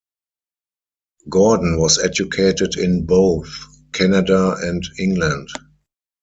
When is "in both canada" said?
2.75-4.55